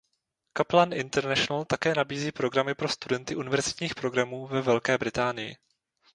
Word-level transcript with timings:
Kaplan 0.53 0.93
International 0.93 1.65
také 1.65 1.95
nabízí 1.95 2.31
programy 2.31 2.75
pro 2.75 2.89
studenty 2.89 3.35
univerzitních 3.35 3.95
programů 3.95 4.47
ve 4.47 4.61
Velké 4.61 4.97
Británii. 4.97 5.55